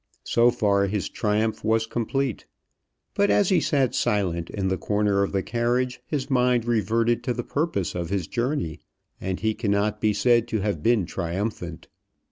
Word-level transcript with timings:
So 0.23 0.49
far 0.49 0.87
his 0.87 1.09
triumph 1.09 1.63
was 1.63 1.85
complete. 1.85 2.47
But 3.13 3.29
as 3.29 3.49
he 3.49 3.59
sat 3.59 3.93
silent 3.93 4.49
in 4.49 4.67
the 4.67 4.77
corner 4.79 5.21
of 5.21 5.31
the 5.31 5.43
carriage, 5.43 6.01
his 6.07 6.27
mind 6.27 6.65
reverted 6.65 7.23
to 7.25 7.35
the 7.35 7.43
purpose 7.43 7.93
of 7.93 8.09
his 8.09 8.25
journey, 8.25 8.79
and 9.19 9.39
he 9.39 9.53
cannot 9.53 10.01
be 10.01 10.13
said 10.13 10.47
to 10.47 10.61
have 10.61 10.81
been 10.81 11.05
triumphant. 11.05 11.87